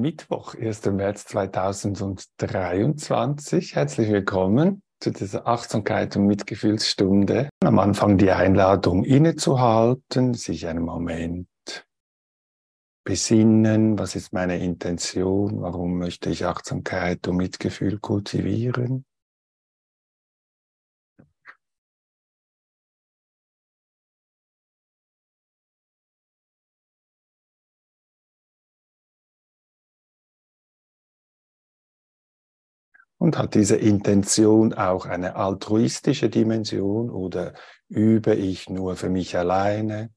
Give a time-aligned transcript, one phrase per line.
[0.00, 0.84] Mittwoch, 1.
[0.92, 3.74] März 2023.
[3.74, 7.48] Herzlich willkommen zu dieser Achtsamkeit und Mitgefühlsstunde.
[7.64, 11.48] Am Anfang die Einladung innezuhalten, sich einen Moment
[13.02, 19.04] besinnen, was ist meine Intention, warum möchte ich Achtsamkeit und Mitgefühl kultivieren.
[33.18, 37.52] Und hat diese Intention auch eine altruistische Dimension oder
[37.88, 40.10] übe ich nur für mich alleine?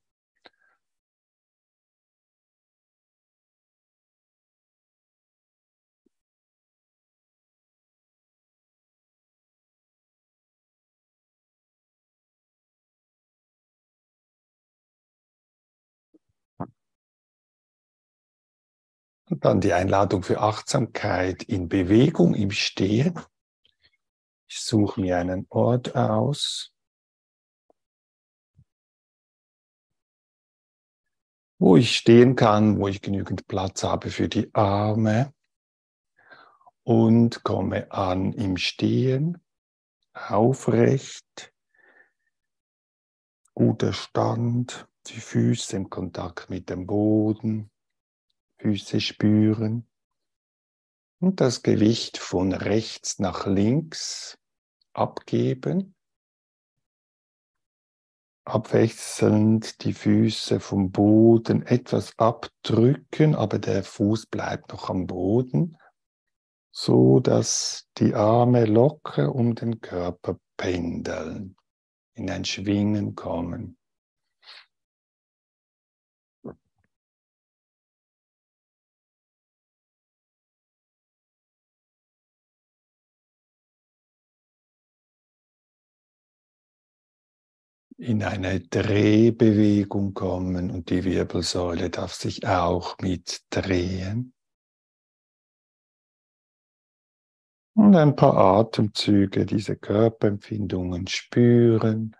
[19.31, 23.17] Und dann die Einladung für Achtsamkeit in Bewegung, im Stehen.
[24.45, 26.73] Ich suche mir einen Ort aus,
[31.59, 35.33] wo ich stehen kann, wo ich genügend Platz habe für die Arme.
[36.83, 39.41] Und komme an im Stehen,
[40.13, 41.53] aufrecht,
[43.53, 47.70] guter Stand, die Füße im Kontakt mit dem Boden.
[48.61, 49.87] Füße spüren
[51.19, 54.37] und das Gewicht von rechts nach links
[54.93, 55.95] abgeben.
[58.45, 65.77] Abwechselnd die Füße vom Boden etwas abdrücken, aber der Fuß bleibt noch am Boden,
[66.71, 71.55] so dass die Arme locker um den Körper pendeln,
[72.13, 73.77] in ein Schwingen kommen.
[88.01, 94.33] In eine Drehbewegung kommen und die Wirbelsäule darf sich auch mit drehen.
[97.75, 102.15] Und ein paar Atemzüge, diese Körperempfindungen spüren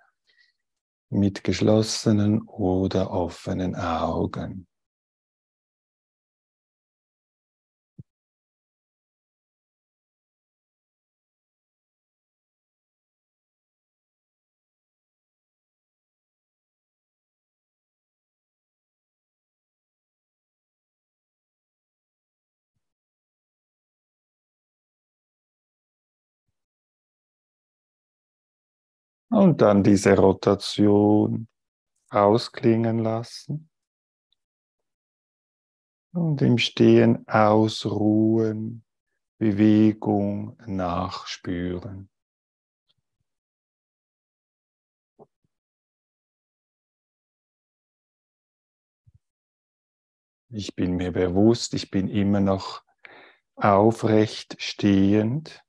[1.10, 4.68] mit geschlossenen oder offenen Augen.
[29.32, 31.48] Und dann diese Rotation
[32.10, 33.70] ausklingen lassen.
[36.14, 38.84] Und im Stehen ausruhen,
[39.38, 42.10] Bewegung nachspüren.
[50.50, 52.84] Ich bin mir bewusst, ich bin immer noch
[53.56, 55.61] aufrecht stehend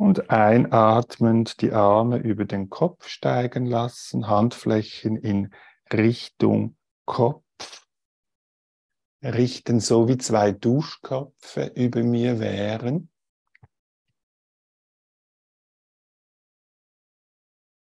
[0.00, 5.52] und einatmend die Arme über den Kopf steigen lassen, Handflächen in
[5.92, 7.86] Richtung Kopf
[9.22, 13.10] richten, so wie zwei Duschköpfe über mir wären.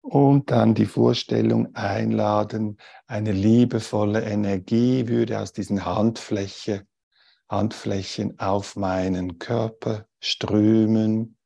[0.01, 6.87] Und dann die Vorstellung einladen, eine liebevolle Energie würde aus diesen Handfläche,
[7.51, 11.38] Handflächen auf meinen Körper strömen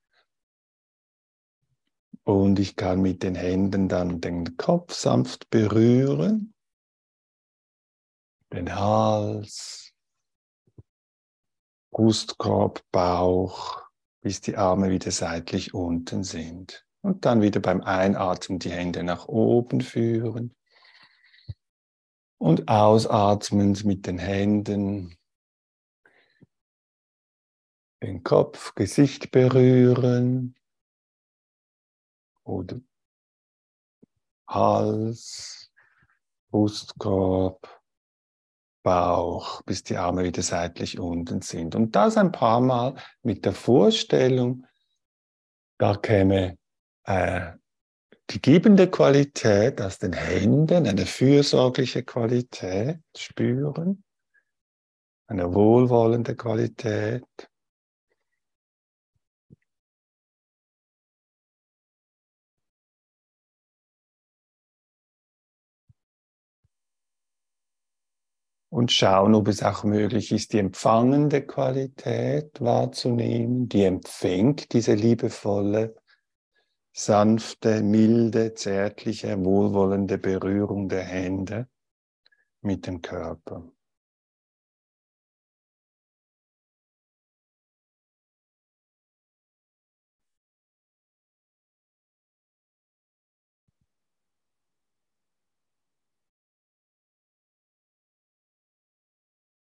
[2.24, 6.54] und ich kann mit den Händen dann den Kopf sanft berühren,
[8.52, 9.92] den Hals,
[11.90, 13.82] Brustkorb, Bauch,
[14.22, 16.86] bis die Arme wieder seitlich unten sind.
[17.02, 20.54] Und dann wieder beim Einatmen die Hände nach oben führen.
[22.38, 25.16] Und ausatmend mit den Händen
[28.02, 30.56] den Kopf, Gesicht berühren,
[32.44, 32.80] oder
[34.48, 35.70] Hals,
[36.50, 37.82] Brustkorb,
[38.82, 41.74] Bauch, bis die Arme wieder seitlich unten sind.
[41.74, 44.66] Und das ein paar Mal mit der Vorstellung,
[45.78, 46.58] da käme
[47.04, 47.52] äh,
[48.30, 54.02] die gebende Qualität aus den Händen, eine fürsorgliche Qualität spüren,
[55.26, 57.24] eine wohlwollende Qualität.
[68.72, 75.94] Und schauen, ob es auch möglich ist, die empfangende Qualität wahrzunehmen, die empfängt diese liebevolle,
[76.90, 81.69] sanfte, milde, zärtliche, wohlwollende Berührung der Hände
[82.62, 83.70] mit dem Körper.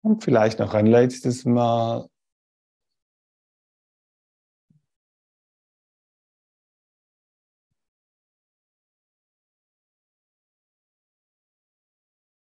[0.03, 2.09] Und vielleicht noch ein letztes Mal.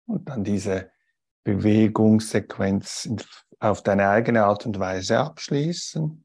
[0.07, 0.93] Und dann diese
[1.43, 3.09] Bewegungssequenz
[3.59, 6.25] auf deine eigene Art und Weise abschließen.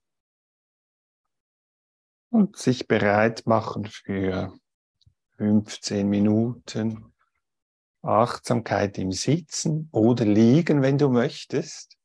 [2.29, 4.53] Und sich bereit machen für
[5.37, 7.14] 15 Minuten
[8.05, 11.97] Achtsamkeit im Sitzen oder Liegen, wenn du möchtest.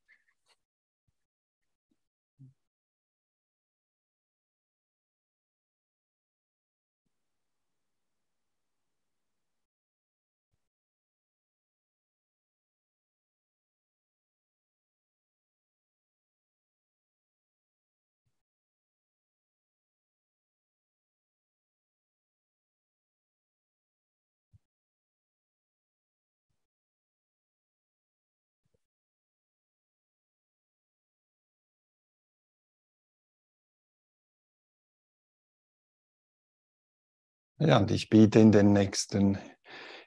[37.62, 39.38] Ja, und ich biete in den nächsten,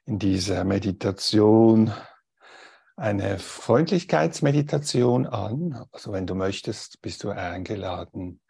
[0.05, 1.93] in dieser Meditation
[2.95, 5.85] eine Freundlichkeitsmeditation an.
[5.91, 8.41] Also wenn du möchtest, bist du eingeladen,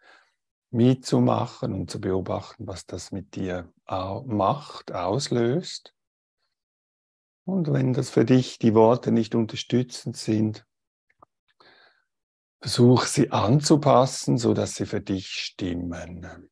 [0.70, 5.94] mitzumachen und zu beobachten, was das mit dir macht, auslöst.
[7.44, 10.64] Und wenn das für dich die Worte nicht unterstützend sind,
[12.62, 16.48] versuch sie anzupassen, so dass sie für dich stimmen.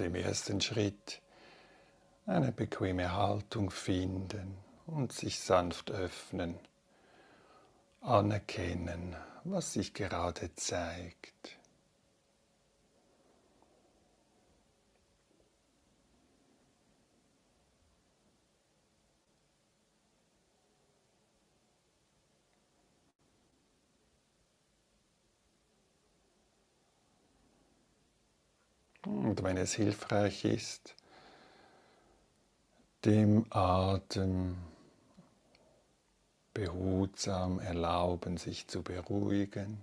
[0.00, 1.20] Im ersten Schritt
[2.26, 4.56] eine bequeme Haltung finden
[4.86, 6.58] und sich sanft öffnen,
[8.00, 11.57] anerkennen, was sich gerade zeigt.
[29.08, 30.94] Und wenn es hilfreich ist,
[33.06, 34.58] dem Atem
[36.52, 39.80] behutsam erlauben, sich zu beruhigen,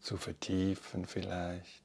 [0.00, 1.82] zu vertiefen vielleicht.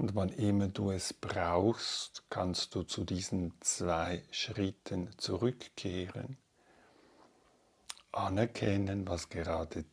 [0.00, 6.38] Und wann immer du es brauchst, kannst du zu diesen zwei Schritten zurückkehren,
[8.10, 9.84] anerkennen, was gerade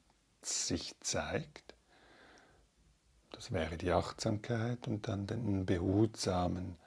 [0.41, 1.75] sich zeigt.
[3.33, 6.77] Das wäre die Achtsamkeit und dann den behutsamen,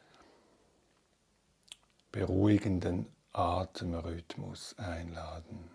[2.12, 5.70] beruhigenden Atemrhythmus einladen.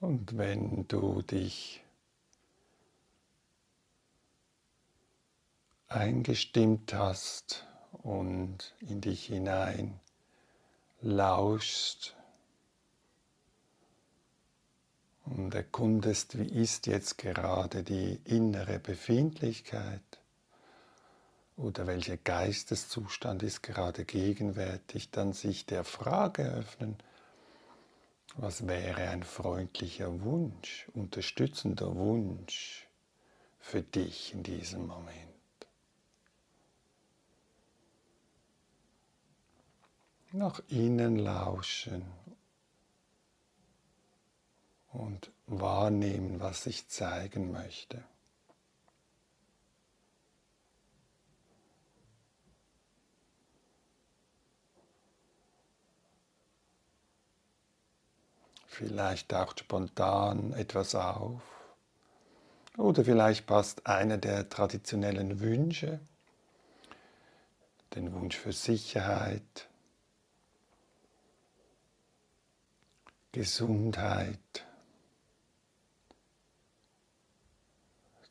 [0.00, 1.84] Und wenn du dich
[5.88, 7.66] eingestimmt hast
[8.02, 10.00] und in dich hinein
[11.02, 12.16] lauschst,
[15.30, 20.02] und erkundest, wie ist jetzt gerade die innere Befindlichkeit
[21.56, 26.96] oder welcher Geisteszustand ist gerade gegenwärtig, dann sich der Frage öffnen,
[28.36, 32.88] was wäre ein freundlicher Wunsch, unterstützender Wunsch
[33.58, 35.16] für dich in diesem Moment.
[40.32, 42.04] Nach innen lauschen
[44.92, 48.04] und wahrnehmen, was ich zeigen möchte.
[58.70, 61.42] Vielleicht taucht spontan etwas auf.
[62.78, 65.98] Oder vielleicht passt einer der traditionellen Wünsche,
[67.96, 69.68] den Wunsch für Sicherheit,
[73.32, 74.38] Gesundheit,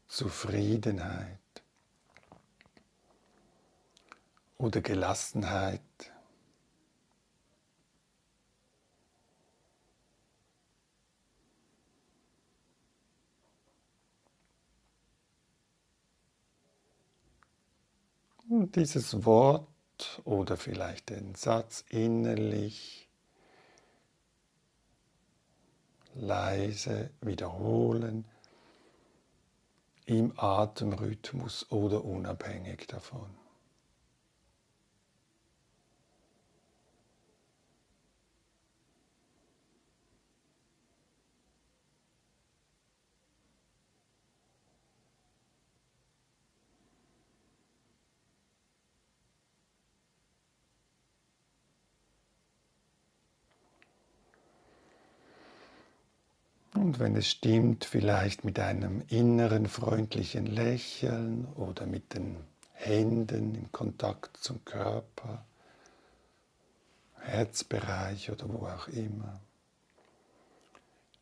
[0.08, 1.38] Zufriedenheit
[4.58, 5.82] oder Gelassenheit.
[18.39, 19.68] Und dieses Wort
[20.24, 23.08] oder vielleicht den Satz innerlich
[26.16, 28.26] leise wiederholen
[30.06, 33.39] im Atemrhythmus oder unabhängig davon.
[56.74, 62.38] Und wenn es stimmt, vielleicht mit einem inneren freundlichen Lächeln oder mit den
[62.74, 65.46] Händen im Kontakt zum Körper,
[67.22, 69.42] Herzbereich oder wo auch immer.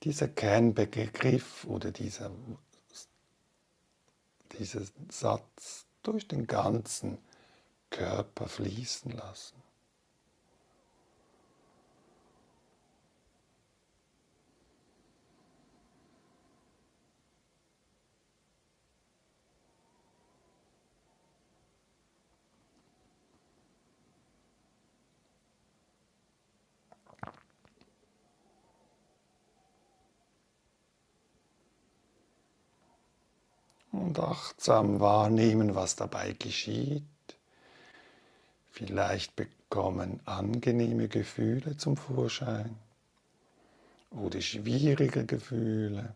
[0.03, 2.29] Dieser Kernbegriff oder dieser,
[4.59, 7.17] dieser Satz durch den ganzen
[7.89, 9.55] Körper fließen lassen.
[33.97, 37.03] Und achtsam wahrnehmen, was dabei geschieht.
[38.71, 42.77] Vielleicht bekommen angenehme Gefühle zum Vorschein
[44.11, 46.15] oder schwierige Gefühle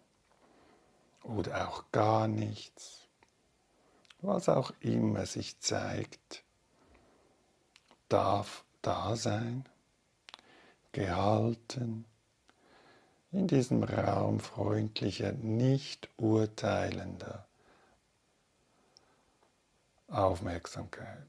[1.23, 3.07] oder auch gar nichts.
[4.21, 6.43] Was auch immer sich zeigt,
[8.09, 9.65] darf da sein,
[10.91, 12.05] gehalten,
[13.31, 17.47] in diesem Raum freundlicher, nicht urteilender
[20.11, 21.27] Aufmerksamkeit.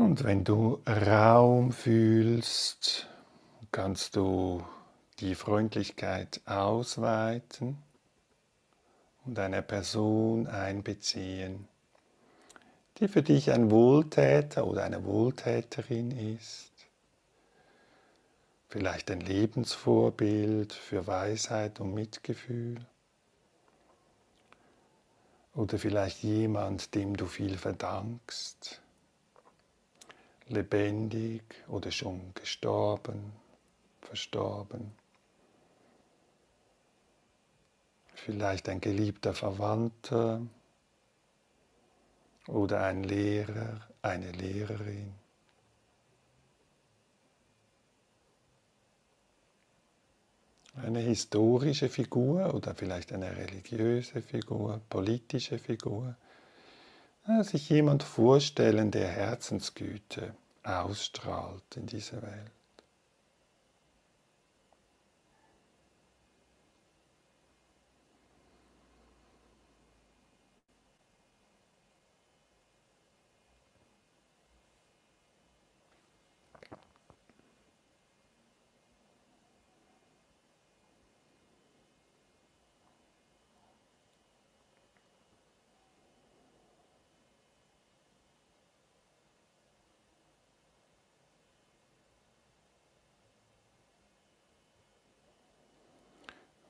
[0.00, 3.08] Und wenn du Raum fühlst,
[3.72, 4.64] kannst du
[5.18, 7.82] die Freundlichkeit ausweiten
[9.26, 11.66] und eine Person einbeziehen,
[12.98, 16.70] die für dich ein Wohltäter oder eine Wohltäterin ist.
[18.68, 22.86] Vielleicht ein Lebensvorbild für Weisheit und Mitgefühl.
[25.56, 28.80] Oder vielleicht jemand, dem du viel verdankst
[30.48, 33.32] lebendig oder schon gestorben,
[34.00, 34.92] verstorben.
[38.18, 40.42] vielleicht ein geliebter Verwandter
[42.46, 45.14] oder ein Lehrer, eine Lehrerin.
[50.74, 56.14] Eine historische Figur oder vielleicht eine religiöse Figur, politische Figur.
[57.42, 62.57] Sich jemand vorstellen, der Herzensgüte ausstrahlt in dieser Welt.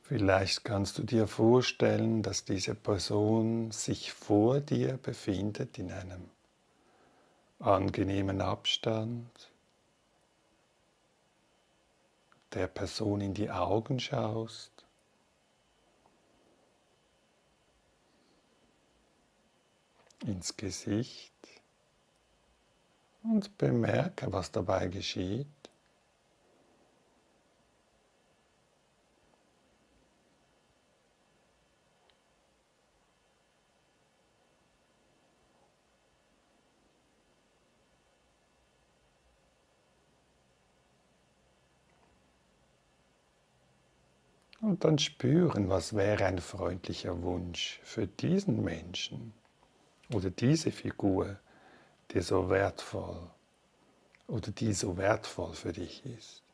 [0.08, 6.30] Vielleicht kannst du dir vorstellen, dass diese Person sich vor dir befindet in einem
[7.58, 9.50] angenehmen Abstand,
[12.54, 14.72] der Person in die Augen schaust,
[20.24, 21.34] ins Gesicht
[23.24, 25.57] und bemerke, was dabei geschieht.
[44.78, 49.34] Und dann spüren, was wäre ein freundlicher Wunsch für diesen Menschen
[50.14, 51.36] oder diese Figur,
[52.12, 53.28] die so wertvoll
[54.28, 56.44] oder die so wertvoll für dich ist.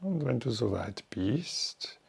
[0.00, 1.99] Und wenn du soweit bist,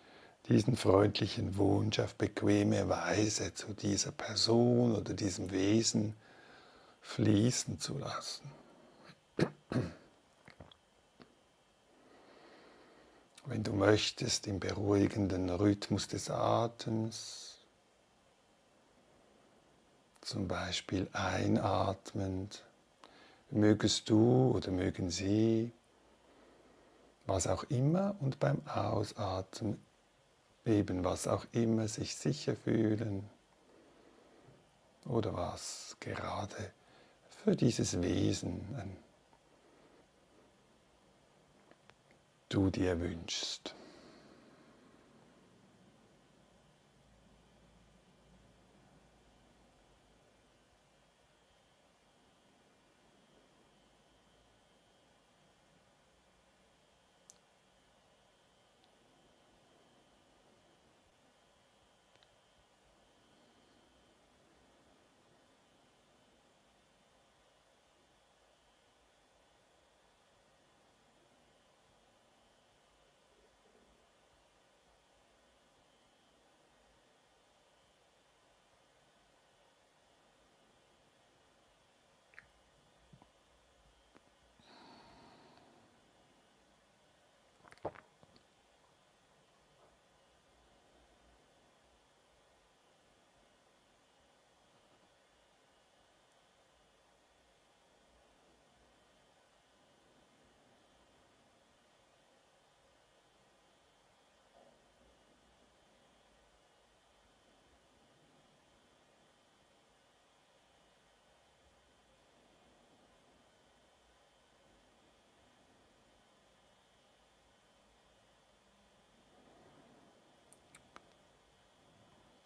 [0.47, 6.15] diesen freundlichen Wunsch auf bequeme Weise zu dieser Person oder diesem Wesen
[7.01, 8.51] fließen zu lassen.
[13.45, 17.57] Wenn du möchtest, im beruhigenden Rhythmus des Atems,
[20.21, 22.63] zum Beispiel einatmend,
[23.49, 25.71] mögest du oder mögen sie,
[27.25, 29.83] was auch immer, und beim Ausatmen
[30.65, 33.29] eben was auch immer, sich sicher fühlen
[35.05, 36.71] oder was gerade
[37.43, 38.61] für dieses Wesen
[42.49, 43.75] du dir wünschst.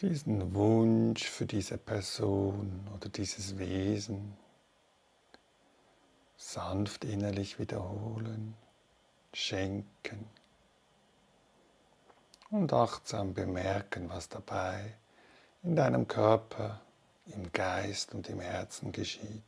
[0.02, 4.38] Diesen Wunsch für diese Person oder dieses Wesen
[6.38, 8.56] sanft innerlich wiederholen,
[9.34, 10.28] schenken
[12.50, 14.96] und achtsam bemerken, was dabei
[15.64, 16.82] in deinem Körper,
[17.28, 19.44] im Geist und im Herzen geschieht.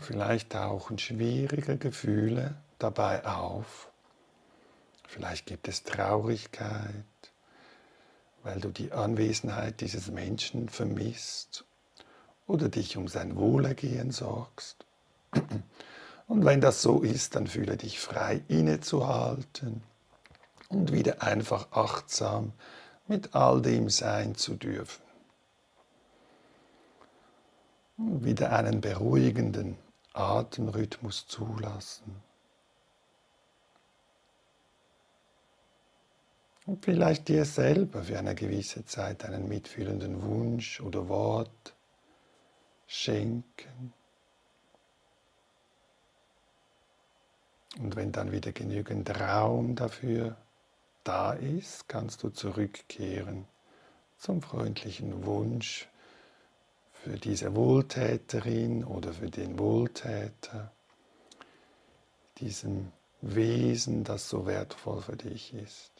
[0.00, 3.88] Vielleicht tauchen schwierige Gefühle dabei auf,
[5.08, 7.04] Vielleicht gibt es Traurigkeit,
[8.42, 11.64] weil du die Anwesenheit dieses Menschen vermisst
[12.46, 14.84] oder dich um sein Wohlergehen sorgst.
[16.26, 19.82] Und wenn das so ist, dann fühle dich frei innezuhalten
[20.68, 22.52] und wieder einfach achtsam
[23.06, 25.05] mit all dem sein zu dürfen.
[27.98, 29.78] Wieder einen beruhigenden
[30.12, 32.22] Atemrhythmus zulassen.
[36.66, 41.76] Und vielleicht dir selber für eine gewisse Zeit einen mitfühlenden Wunsch oder Wort
[42.88, 43.92] schenken.
[47.78, 50.36] Und wenn dann wieder genügend Raum dafür
[51.04, 53.46] da ist, kannst du zurückkehren
[54.16, 55.88] zum freundlichen Wunsch
[57.06, 60.72] für diese Wohltäterin oder für den Wohltäter,
[62.38, 62.90] diesem
[63.20, 65.95] Wesen, das so wertvoll für dich ist.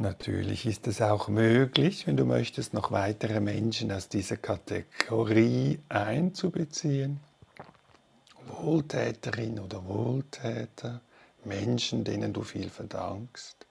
[0.00, 7.18] Natürlich ist es auch möglich, wenn du möchtest, noch weitere Menschen aus dieser Kategorie einzubeziehen.
[8.46, 11.00] Wohltäterin oder Wohltäter,
[11.44, 13.67] Menschen, denen du viel verdankst.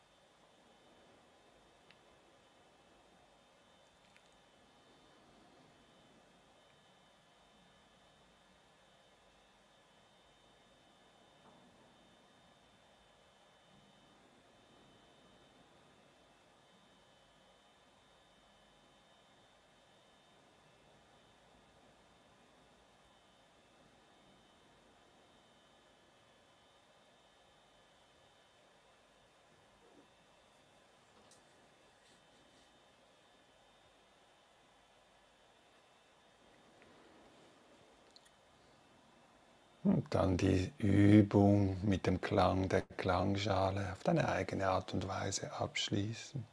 [39.97, 45.51] Und dann die Übung mit dem Klang der Klangschale auf deine eigene Art und Weise
[45.53, 46.45] abschließen.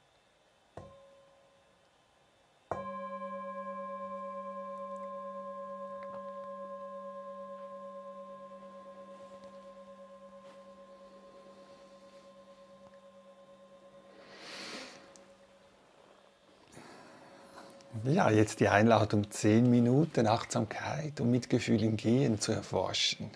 [18.06, 23.30] Ja, jetzt die Einladung, zehn Minuten Achtsamkeit und Mitgefühl im Gehen zu erforschen.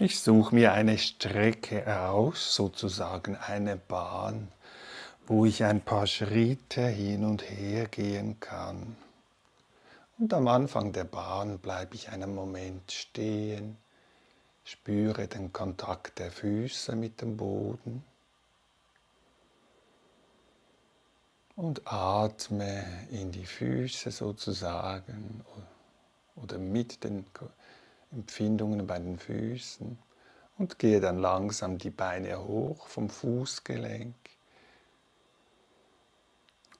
[0.00, 4.48] Ich suche mir eine Strecke aus, sozusagen eine Bahn,
[5.28, 8.96] wo ich ein paar Schritte hin und her gehen kann.
[10.18, 13.76] Und am Anfang der Bahn bleibe ich einen Moment stehen
[14.70, 18.04] Spüre den Kontakt der Füße mit dem Boden.
[21.56, 25.44] Und atme in die Füße sozusagen
[26.36, 27.26] oder mit den
[28.12, 29.98] Empfindungen bei den Füßen.
[30.56, 34.14] Und gehe dann langsam die Beine hoch vom Fußgelenk,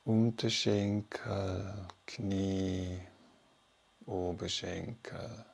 [0.04, 3.00] Unterschenkel, Knie,
[4.06, 5.49] Oberschenkel.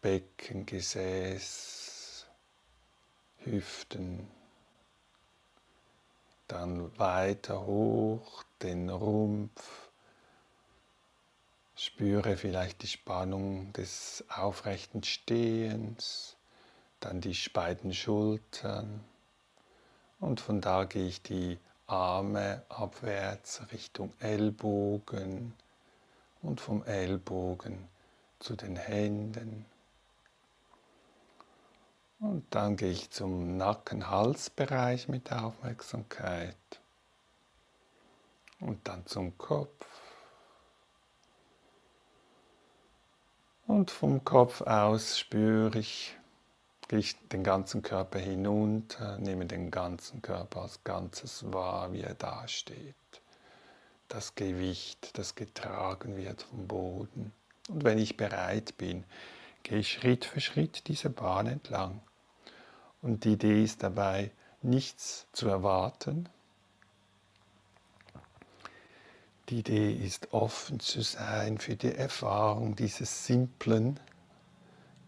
[0.00, 2.24] Becken, Gesäß,
[3.38, 4.28] Hüften,
[6.46, 9.90] dann weiter hoch den Rumpf.
[11.74, 16.36] Spüre vielleicht die Spannung des aufrechten Stehens,
[17.00, 19.02] dann die beiden Schultern.
[20.20, 21.58] Und von da gehe ich die
[21.88, 25.54] Arme abwärts Richtung Ellbogen
[26.40, 27.88] und vom Ellbogen
[28.38, 29.66] zu den Händen
[32.20, 36.56] und dann gehe ich zum Nacken-Halsbereich mit der Aufmerksamkeit.
[38.60, 39.86] Und dann zum Kopf.
[43.66, 46.16] Und vom Kopf aus spüre ich,
[46.88, 52.14] gehe ich den ganzen Körper hinunter, nehme den ganzen Körper als Ganzes wahr, wie er
[52.14, 52.94] dasteht.
[54.08, 57.32] das Gewicht, das getragen wird vom Boden.
[57.68, 59.04] Und wenn ich bereit bin,
[59.62, 62.00] gehe ich Schritt für Schritt diese Bahn entlang.
[63.02, 64.32] Und die Idee ist dabei,
[64.62, 66.28] nichts zu erwarten.
[69.48, 73.98] Die Idee ist offen zu sein für die Erfahrung dieses simplen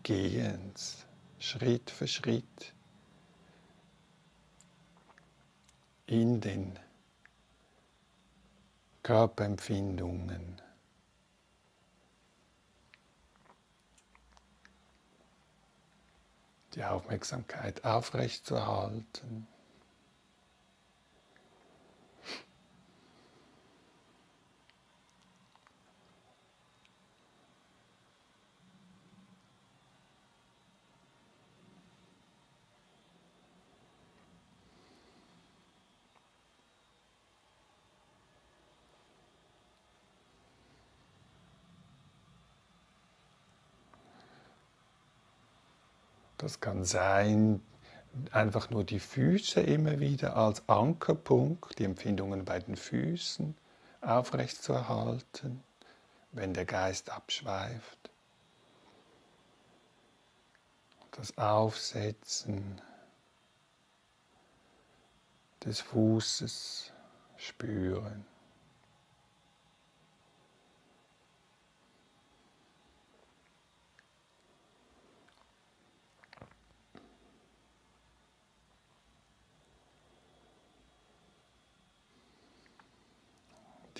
[0.03, 1.05] Gehens,
[1.39, 2.73] Schritt für Schritt
[6.07, 6.79] in den
[9.03, 10.61] Körperempfindungen.
[16.75, 19.47] Die Aufmerksamkeit aufrechtzuerhalten.
[46.41, 47.61] Das kann sein,
[48.33, 53.55] einfach nur die Füße immer wieder als Ankerpunkt, die Empfindungen bei den Füßen
[54.01, 55.63] aufrecht zu erhalten,
[56.33, 58.11] wenn der Geist abschweift.
[61.11, 62.81] Das Aufsetzen
[65.63, 66.91] des Fußes
[67.37, 68.25] spüren.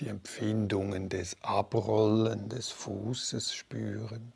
[0.01, 4.33] Die Empfindungen des Abrollen des Fußes spüren.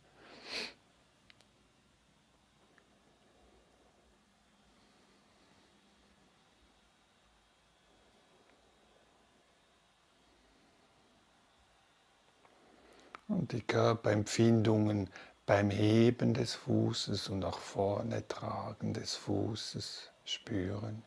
[13.27, 15.09] Und die Körperempfindungen
[15.47, 21.01] beim Heben des Fußes und nach vorne tragen des Fußes spüren.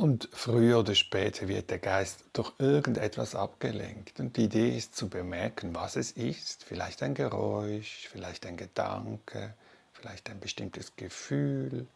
[0.00, 4.18] Und früher oder später wird der Geist durch irgendetwas abgelenkt.
[4.18, 6.64] Und die Idee ist zu bemerken, was es ist.
[6.64, 9.52] Vielleicht ein Geräusch, vielleicht ein Gedanke,
[9.92, 11.86] vielleicht ein bestimmtes Gefühl.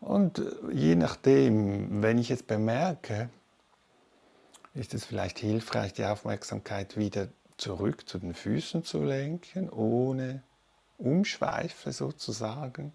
[0.00, 3.28] Und je nachdem, wenn ich es bemerke,
[4.72, 10.42] ist es vielleicht hilfreich, die Aufmerksamkeit wieder zurück zu den Füßen zu lenken, ohne
[10.96, 12.94] Umschweife sozusagen.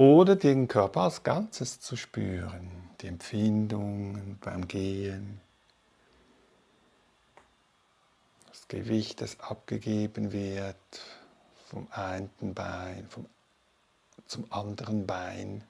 [0.00, 2.70] Oder den Körper als Ganzes zu spüren,
[3.02, 5.42] die Empfindungen beim Gehen,
[8.48, 10.76] das Gewicht, das abgegeben wird
[11.66, 13.26] vom einen Bein vom,
[14.24, 15.64] zum anderen Bein.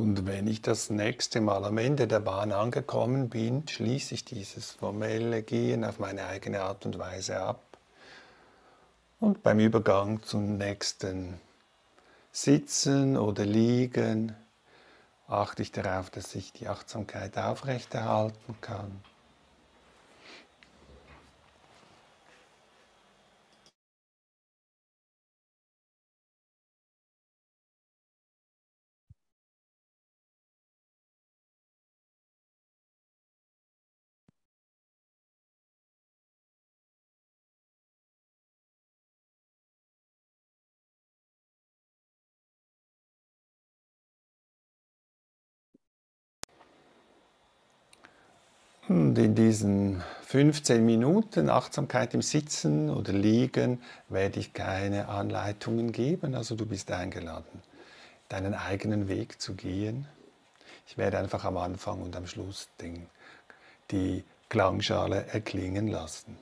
[0.00, 4.70] Und wenn ich das nächste Mal am Ende der Bahn angekommen bin, schließe ich dieses
[4.70, 7.60] formelle Gehen auf meine eigene Art und Weise ab.
[9.20, 11.38] Und beim Übergang zum nächsten
[12.32, 14.34] Sitzen oder Liegen
[15.28, 19.02] achte ich darauf, dass ich die Achtsamkeit aufrechterhalten kann.
[48.90, 56.34] Und in diesen 15 Minuten Achtsamkeit im Sitzen oder Liegen werde ich keine Anleitungen geben.
[56.34, 57.62] Also du bist eingeladen,
[58.28, 60.08] deinen eigenen Weg zu gehen.
[60.88, 63.06] Ich werde einfach am Anfang und am Schluss den,
[63.92, 66.36] die Klangschale erklingen lassen.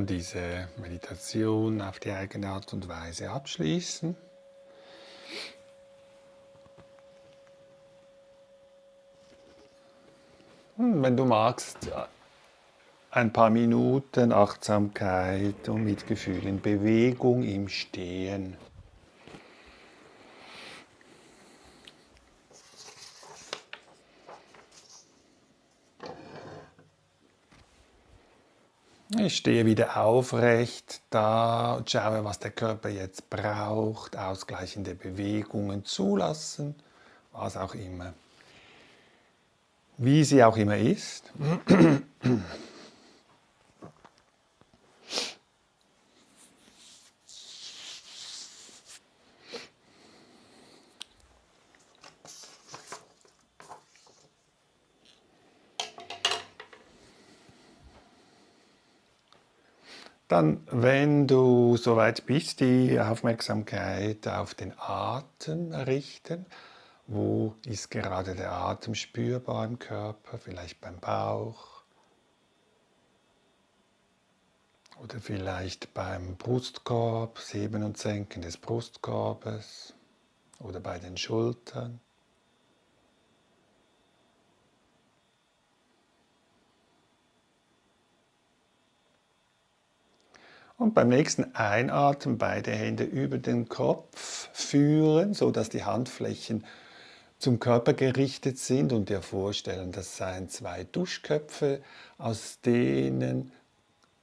[0.00, 4.16] Und diese Meditation auf die eigene Art und Weise abschließen.
[10.76, 11.76] Hm, wenn du magst,
[13.10, 18.56] ein paar Minuten Achtsamkeit und Mitgefühl in Bewegung im Stehen.
[29.22, 34.16] Ich stehe wieder aufrecht da und schaue, was der Körper jetzt braucht.
[34.16, 36.74] Ausgleichende Bewegungen zulassen,
[37.32, 38.14] was auch immer.
[39.98, 41.32] Wie sie auch immer ist.
[60.30, 66.46] Dann, wenn du soweit bist, die Aufmerksamkeit auf den Atem richten.
[67.08, 70.38] Wo ist gerade der Atem spürbar im Körper?
[70.38, 71.82] Vielleicht beim Bauch
[75.02, 79.94] oder vielleicht beim Brustkorb, Heben und Senken des Brustkorbes
[80.60, 81.98] oder bei den Schultern.
[90.80, 96.64] Und beim nächsten Einatmen beide Hände über den Kopf führen, so dass die Handflächen
[97.38, 101.82] zum Körper gerichtet sind und dir vorstellen, das seien zwei Duschköpfe,
[102.16, 103.52] aus denen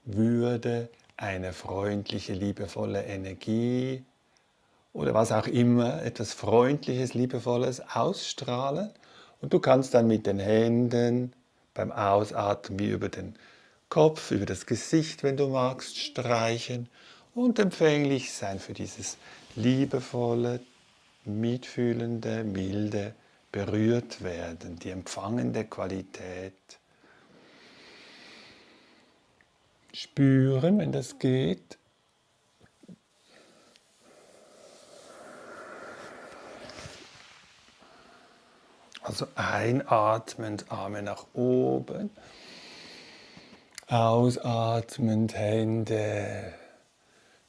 [0.04, 4.04] würde eine freundliche, liebevolle Energie
[4.94, 8.90] oder was auch immer, etwas Freundliches, Liebevolles ausstrahlen.
[9.42, 11.34] Und du kannst dann mit den Händen
[11.76, 13.57] beim Ausatmen wie über den Kopf,
[14.32, 16.90] über das Gesicht, wenn du magst, streichen
[17.34, 19.18] und empfänglich sein für dieses
[19.56, 20.60] liebevolle,
[21.26, 23.16] mitfühlende, milde,
[23.52, 26.54] berührt werden, die empfangende Qualität.
[29.94, 31.78] Spüren, wenn das geht.
[39.02, 42.12] Also einatmend, Arme nach oben.
[43.90, 46.54] Ausatmend Hände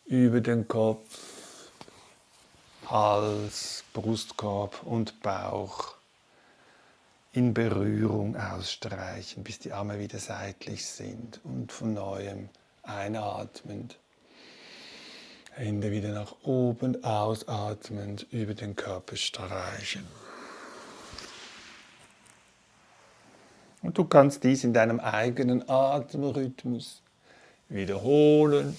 [0.05, 1.19] über den Kopf,
[2.87, 5.97] Hals, Brustkorb und Bauch
[7.33, 12.51] in Berührung ausstreichen, bis die Arme wieder seitlich sind und von neuem
[12.85, 13.99] einatmend.
[15.55, 20.07] Hände wieder nach oben, ausatmend über den Körper streichen.
[23.83, 27.03] Und du kannst dies in deinem eigenen Atemrhythmus
[27.69, 28.77] wiederholen.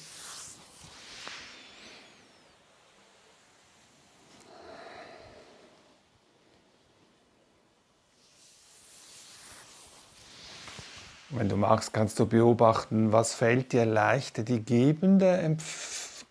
[11.31, 15.57] Wenn du magst, kannst du beobachten, was fällt dir leichter, die gebende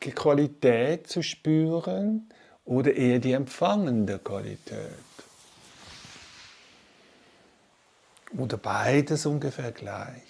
[0.00, 2.28] Qualität zu spüren
[2.64, 5.07] oder eher die empfangende Qualität.
[8.36, 10.22] Oder beides ungefähr gleich.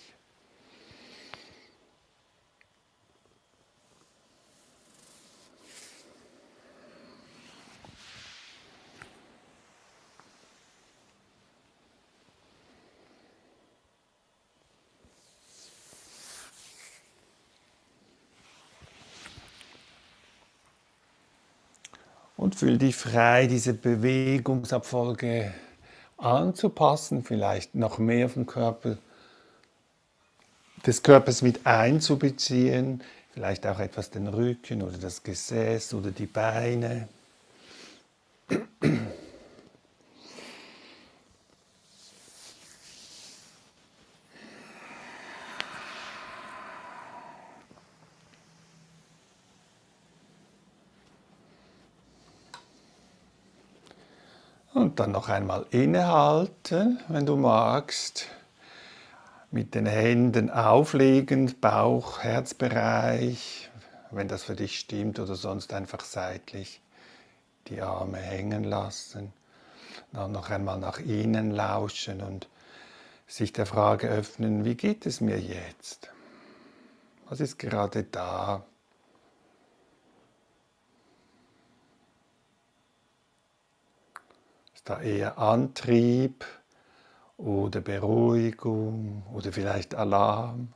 [22.37, 25.53] Und fühl dich frei, diese Bewegungsabfolge
[26.19, 28.99] anzupassen, vielleicht noch mehr vom Körper,
[30.87, 33.03] des Körpers mit einzubeziehen,
[33.33, 37.09] vielleicht auch etwas den Rücken oder das Gesäß oder die Beine.
[54.75, 58.29] Und dann noch einmal innehalten, wenn du magst.
[59.51, 63.71] Mit den Händen auflegend, Bauch, Herzbereich,
[64.11, 66.81] wenn das für dich stimmt, oder sonst einfach seitlich
[67.67, 69.35] die Arme hängen lassen.
[70.13, 72.49] Dann noch einmal nach innen lauschen und
[73.27, 76.09] sich der Frage öffnen, wie geht es mir jetzt?
[77.29, 78.65] Was ist gerade da?
[84.89, 86.45] da eher Antrieb
[87.37, 90.73] oder Beruhigung oder vielleicht Alarm.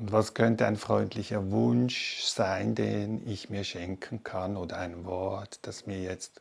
[0.00, 5.60] Und was könnte ein freundlicher Wunsch sein, den ich mir schenken kann oder ein Wort,
[5.62, 6.40] das mir jetzt,